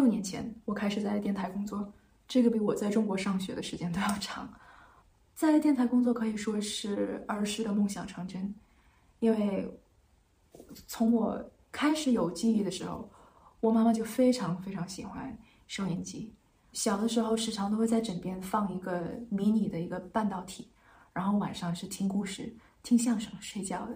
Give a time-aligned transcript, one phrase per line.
[0.00, 1.92] 六年前，我开始在电台工作，
[2.26, 4.50] 这个比我在中国上学的时间都要长。
[5.34, 8.54] 在电台工作可以说是儿时的梦想成真，
[9.18, 9.78] 因为
[10.86, 13.10] 从我开始有记忆的时候，
[13.60, 15.36] 我妈妈就非常非常喜欢
[15.66, 16.32] 收音机。
[16.72, 20.66] 小的时候，时常都会在枕边放一个迷你的一个半导体，
[21.12, 22.50] 然后晚上是听故事、
[22.82, 23.94] 听相声睡觉的。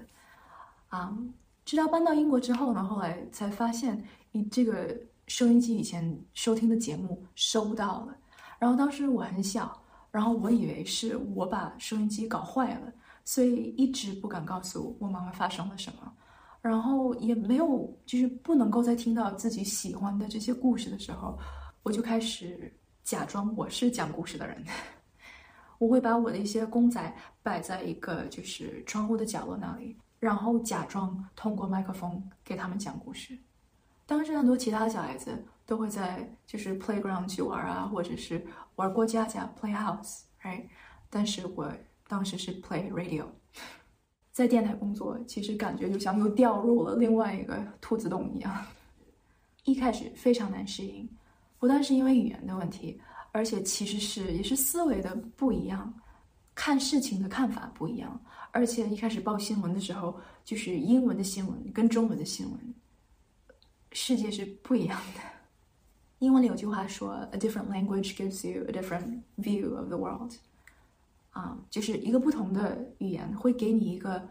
[0.88, 1.16] 啊，
[1.64, 4.94] 直到搬到英国之后呢，后来才发现，你这个
[5.26, 8.16] 收音机以前收听的节目收到了，
[8.58, 12.92] 然后当时我很小，然后我以为是我把收音机搞坏了，
[13.24, 16.12] 所以一直不敢告诉我妈妈发生了什么，
[16.60, 21.38] 然后也没有就是不能够再听到自己喜欢的这些故事的时候。
[21.82, 22.72] 我就开始
[23.02, 24.64] 假装我是讲故事的人，
[25.76, 33.38] 我会把我的一些公仔摆在一个就是窗户的角落那里，然后假装通过麦克风给他们讲故事。
[34.06, 38.44] 当时很多其他的小孩子都会在就是 playground 去玩啊，或者是
[38.76, 40.66] 玩过家家 play house，right？
[41.08, 41.72] 但是我
[42.06, 43.24] 当时是 play radio，
[44.30, 48.66] 在电台工作，其实感觉就像又掉入了另外一个兔子洞一样，
[49.64, 51.08] 一开始非常难适应。
[51.58, 53.00] 不但是因为语言的问题，
[53.32, 55.94] 而且其实是也是思维的不一样，
[56.54, 58.20] 看事情的看法不一样。
[58.50, 62.74] 而且一开始报新闻的时候，就是英文的新闻跟中文的新闻，
[63.94, 65.20] 世界是不一样的。
[66.18, 70.34] 英文里有句话说：“A different language gives you a different view of the world。”
[71.32, 74.28] 啊，就是一个不同的语言会给你一个。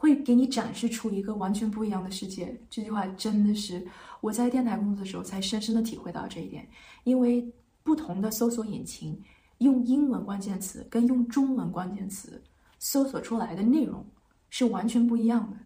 [0.00, 2.56] 会给你展示出一个完全不一样的世界。
[2.70, 3.84] 这句话真的是
[4.20, 6.64] 我在电台工作的时候才深深的体会到这一点。
[7.02, 7.44] 因为
[7.82, 9.20] 不同的搜索引擎
[9.58, 12.40] 用英文关键词跟用中文关键词
[12.78, 14.06] 搜索出来的内容
[14.50, 15.56] 是完全不一样的。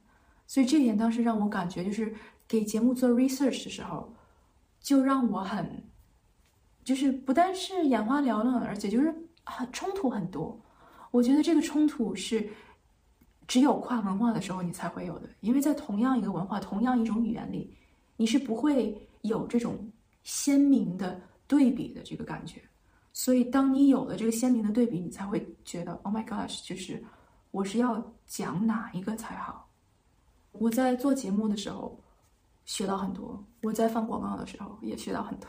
[0.47, 2.15] 所以这一点当时让我感觉，就是
[2.47, 4.13] 给节目做 research 的时候，
[4.81, 5.83] 就让我很，
[6.85, 10.61] 就是不但是眼花缭乱，而且就是很冲突很多。
[11.11, 12.49] 我觉得这个冲突是。
[13.49, 15.29] 只有跨文化的时候，你才会有的。
[15.41, 17.77] 因为在同样一个文化、同样一种语言里，
[18.17, 19.77] 你是不会有这种
[20.23, 22.63] 鲜明的对比的这个感觉。
[23.13, 27.03] 所以，当你有了这个鲜明的对比，你才会觉得，Oh my gosh，就是
[27.51, 29.69] 我是要讲哪一个才好。
[30.53, 32.01] 我在做节目的时候
[32.65, 35.49] 学到很多，我在放广告的时候也学到很多。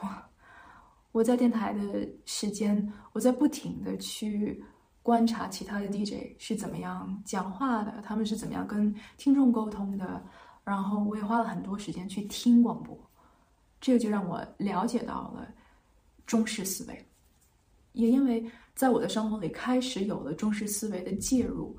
[1.11, 4.63] 我在电台的时间，我在不停的去。
[5.05, 10.23] 观察其他的 DJ 是怎么样讲话的，他们是怎么样跟听众沟通的，
[10.63, 12.97] 然后我也花了很多时间去听广播，
[13.81, 15.45] 这个就让我了解到了
[16.25, 17.05] 中式思维。
[17.91, 21.77] 也因为在我的生活里开始有了中式思维的介入，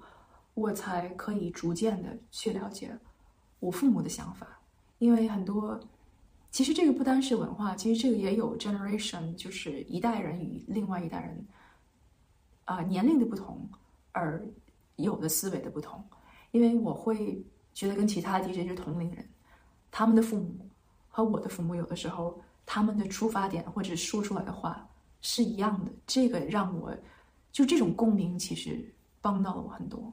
[0.52, 2.94] 我才可以逐渐的去了解
[3.58, 4.46] 我父母的想法。
[5.04, 5.78] 因为很多，
[6.50, 11.46] 其实这个不单是文化，其实这个也有 generation，就是一代人与另外一代人。
[12.64, 13.68] 啊，年龄的不同，
[14.12, 14.42] 而
[14.96, 16.02] 有的思维的不同，
[16.52, 17.44] 因为我会
[17.74, 19.28] 觉得跟其他 DJ 是同龄人，
[19.90, 20.66] 他们的父母
[21.06, 24.88] 和我的父母有的时候他们的出发点或者说出来的话
[25.20, 26.96] 是一样的，这个让我
[27.52, 28.82] 就这种共鸣其实
[29.20, 30.10] 帮到了我很多。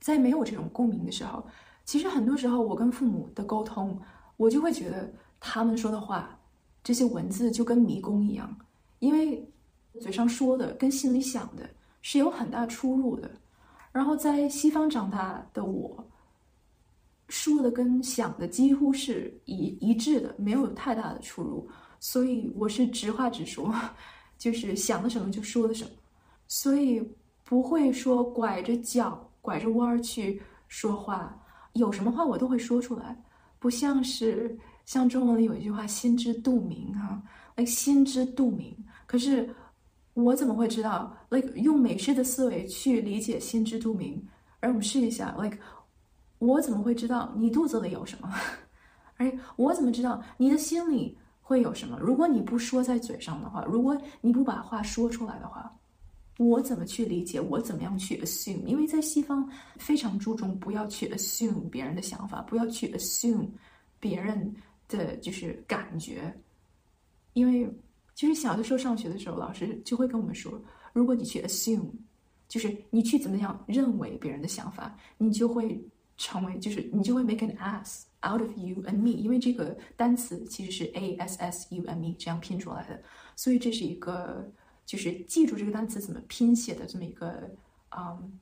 [0.00, 1.46] 在没有这种共鸣的时候，
[1.88, 3.98] 其实很多时候我跟父母的沟通，
[4.36, 5.10] 我就会觉得
[5.40, 6.38] 他们说的话
[6.84, 8.54] 这些文字就跟迷宫一样，
[8.98, 9.42] 因为。
[9.98, 11.68] 嘴上说的跟心里想的
[12.02, 13.28] 是有很大出入的，
[13.90, 16.06] 然后在西方长大的我，
[17.28, 21.68] 说的跟想的几乎是一一致的，没有太大的出入，
[21.98, 23.74] 所以我是直话直说，
[24.38, 25.90] 就是想的什么就说的什么，
[26.46, 27.02] 所以
[27.42, 31.36] 不会说拐着脚、拐着弯儿去说话，
[31.78, 33.16] 有什么话我都会说出来，
[33.58, 37.22] 不像是像中文里有一句话“心知肚明”哈，
[37.54, 39.48] 哎，心知肚明，可是。
[40.14, 44.20] 我怎么会知道？like 用美式的思维去理解心知肚明，
[44.58, 45.56] 而我们试一下，like
[46.40, 48.28] 我怎么会知道你肚子里有什么？
[49.18, 51.96] 哎，我怎么知道你的心里会有什么？
[52.00, 55.72] 如果你不说在嘴上的话，如果你不把话说出来的话，
[56.38, 57.38] 我怎么去理解？
[57.38, 58.64] 我怎么样去 assume？
[58.64, 59.46] 因为在西方
[59.76, 63.46] 非常注重不要去 assume 别人的想法，不要去 assume
[64.00, 64.54] 别人
[64.88, 66.34] 的就是感觉，
[67.34, 67.70] 因为。
[68.14, 70.60] 其实小的时候上学的时候，老师就会跟我们说，
[70.92, 71.88] 如果你去 assume，
[72.48, 75.80] 就是你去怎么样认为别人的想法，你就会
[76.16, 79.10] 成为，就是你就会 make an ass out of you and me。
[79.10, 83.00] 因为这个单词其实是 a s s u m e 这样拼出来的，
[83.36, 84.52] 所以这是一个
[84.88, 87.50] 就是记住这个单词怎么拼写的这么一个
[87.94, 88.40] 嗯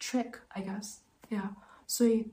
[0.00, 1.54] trick，I guess，yeah。
[1.86, 2.32] 所以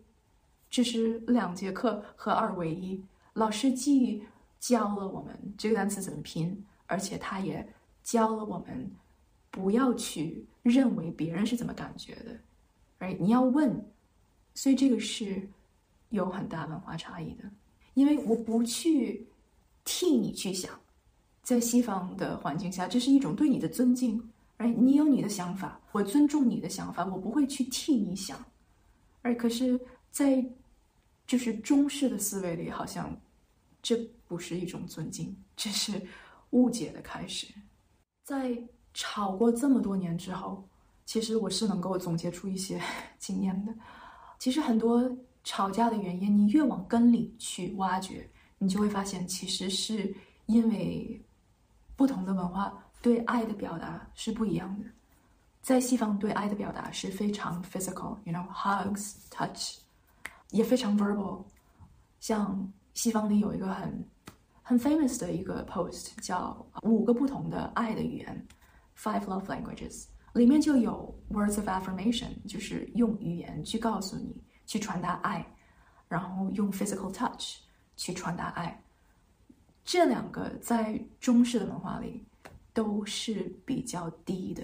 [0.68, 4.24] 这是两节课合二为一，老师既
[4.60, 7.72] 教了我们这个单词怎么拼，而且他也
[8.02, 8.92] 教了我们
[9.52, 12.40] 不要去认为别人是怎么感觉的，
[12.98, 13.80] 而你要问，
[14.56, 15.48] 所以这个是
[16.10, 17.44] 有很大文化差异的，
[17.94, 19.28] 因为我不去
[19.84, 20.80] 替你去想，
[21.46, 24.20] 在西方的环境下，这是一种对你的尊敬，
[24.58, 28.44] 而你有你的想法，我尊重你的想法，我不会去替你想，
[29.22, 30.44] 而可是，在
[31.28, 33.16] 就是中式的思维里，好像
[33.84, 33.96] 这
[34.28, 36.02] 不是一种尊敬，这是
[36.50, 37.46] 误解的开始。
[38.24, 38.58] 在
[38.96, 40.68] 吵过这么多年之后，
[41.06, 42.82] 其实我是能够总结出一些
[43.20, 43.72] 经验的。
[44.40, 48.28] 其实很多吵架的原因，你越往根里去挖掘，
[48.58, 50.12] 你就会发现，其实是
[50.48, 51.22] 因为
[51.96, 54.86] 不同的文化对爱的表达是不一样的。
[55.62, 59.80] 在西方，对爱的表达是非常 physical，you know hugs, touch。
[60.52, 61.44] 也非常 verbal，
[62.20, 64.08] 像西方里有一个很
[64.62, 68.48] 很 famous 的一个 post，叫五个不同的爱的语言
[68.96, 75.46] ，Five Love Languages，里面就有 words of affirmation，就是用语言去告诉你，去传达爱，
[76.08, 77.58] 然后用 physical touch
[77.98, 78.82] 去传达爱。
[79.86, 82.26] 这两个在中式的文化里
[82.74, 84.64] 都是比较低的。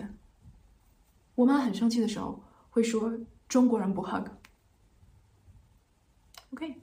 [1.35, 3.13] 我妈很生气的时候会说
[3.47, 4.25] 中国人不 hug。
[6.53, 6.81] OK，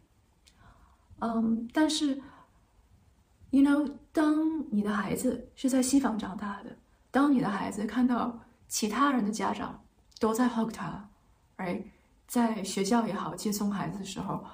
[1.18, 2.22] 嗯，但是
[3.50, 6.78] ，you know，当你的孩子是在西方长大的，
[7.10, 9.82] 当你的孩子看到其他人的家长
[10.18, 11.10] 都在 hug 他
[11.58, 11.82] ，right，
[12.26, 14.44] 在学校也好，接送孩子的时候，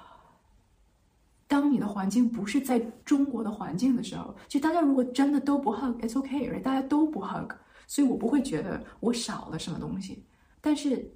[1.55, 7.53] 当你的环境不是在中国的环境的时候，就大家如果真的都不 hug，it's okay，大家都不 hug，
[7.87, 10.21] 所以我不会觉得我少了什么东西。
[10.59, 11.09] 但是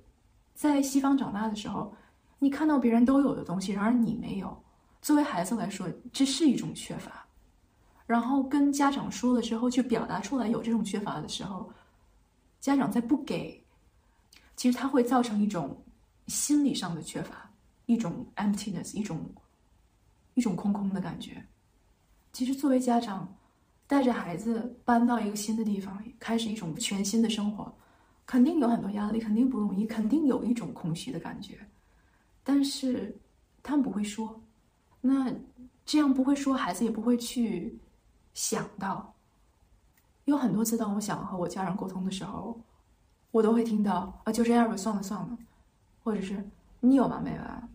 [0.54, 1.94] 在西方长大的时候。
[2.42, 4.58] 你看到别人都有的东西，然而你没有，
[5.02, 7.28] 作为孩子来说，这是一种缺乏。
[8.08, 11.70] 然后跟家长说了之后，去表达出来有这种缺乏的时候，
[12.62, 13.62] 家长再不给，
[14.56, 15.78] 其实它会造成一种
[16.28, 17.52] 心理上的缺乏，
[17.88, 19.20] 一种 emptiness，一种
[20.40, 21.46] 一种空空的感觉。
[22.32, 23.28] 其实作为家长，
[23.86, 27.70] 带着孩子搬到一个新的地方，开始一种全新的生活，
[28.26, 31.60] 肯定有很多压力，肯定不容易，肯定有一种空虚的感觉。
[32.42, 33.14] 但是
[33.62, 34.42] 他们不会说，
[35.02, 35.30] 那
[35.86, 37.78] 这样不会说，孩子也不会去
[38.34, 39.14] 想到。
[40.24, 42.58] 有很多次，当我想和我家人沟通的时候，
[43.32, 45.38] 我都会听到啊，就这样吧，算了算了，
[46.02, 46.48] 或者是
[46.80, 47.70] 你有完没完？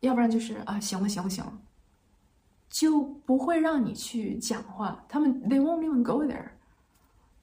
[0.00, 1.58] 要不然就是啊，行了行了行了，
[2.70, 5.04] 就不会让你去讲话。
[5.08, 6.50] 他们 they won't even go there，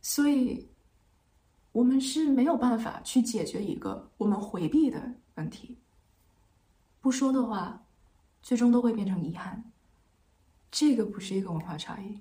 [0.02, 0.68] 所以
[1.72, 5.14] 我们是没有办法去解决一个我们回避的。
[5.36, 5.78] 问题
[7.02, 7.84] 不说的话，
[8.42, 9.62] 最终都会变成遗憾。
[10.72, 12.20] 这个不是一个文化差异，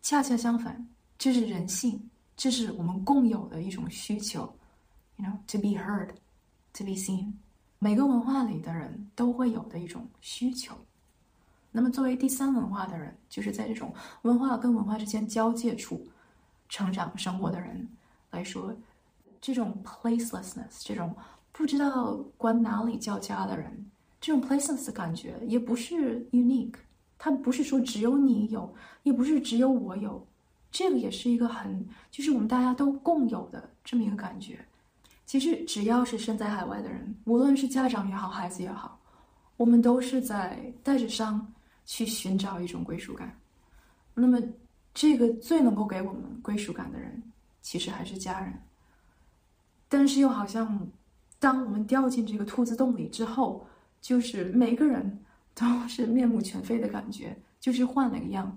[0.00, 0.88] 恰恰相反，
[1.18, 4.50] 这是人性，这是我们共有的一种需求。
[5.16, 6.08] You know, to be heard,
[6.72, 7.34] to be seen，
[7.82, 10.72] 每个文化里的人都会有的一种需求。
[11.72, 13.92] 那么，作为第三文化的人，就是在这种
[14.22, 16.06] 文化跟文化之间交界处
[16.68, 17.88] 成长生活的人
[18.30, 18.72] 来说，
[19.40, 21.12] 这种 placelessness，这种。
[21.50, 23.90] 不知道管哪里叫家的人，
[24.20, 26.76] 这种 placeless 的感觉也不是 unique，
[27.18, 30.24] 它不是说只有你有，也不是只有我有，
[30.70, 34.64] 这个也是一个很，就是我们大家都共有的这么一个感觉。
[35.32, 39.00] 其实只要是身在海外的人，无论是家长也好，孩子也好，
[39.56, 41.50] 我们都是在带着伤
[41.86, 43.34] 去寻找一种归属感。
[44.12, 44.38] 那么，
[44.92, 47.22] 这个最能够给我们归属感的人，
[47.62, 48.52] 其实还是家人。
[49.88, 50.86] 但是又好像。
[51.38, 53.66] 当我们掉进这个兔子洞里之后，
[54.02, 55.18] 就是每个人
[55.54, 58.54] 都是面目全非的感觉，就是换了个样。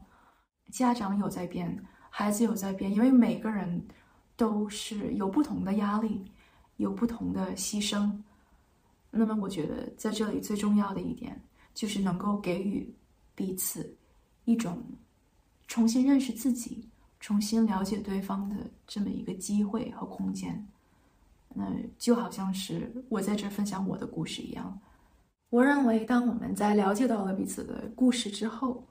[0.72, 3.82] 家长有在变，孩子有在变，因为每个人
[4.36, 6.30] 都是有不同的压力，
[6.78, 8.12] 有不同的牺牲。
[9.10, 11.42] 那么，我觉得在这里最重要的一点，
[11.74, 12.94] 就是能够给予
[13.34, 13.96] 彼此
[14.44, 14.84] 一种
[15.68, 16.90] 重新认识自己、
[17.20, 18.56] 重新了解对方的
[18.86, 20.68] 这么一个机会和空间。
[21.54, 24.78] 那就好像是我在这分享我的故事一样。
[25.50, 28.86] 我认为，当我们在了解到了彼此的故事之后，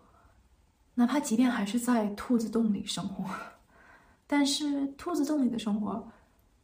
[0.94, 3.28] 哪怕即便还是在兔子洞里生活，
[4.26, 6.10] 但是兔子洞里的生活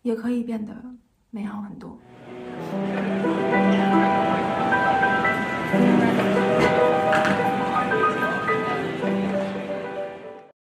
[0.00, 0.74] 也可以变得
[1.30, 1.96] 美好很多。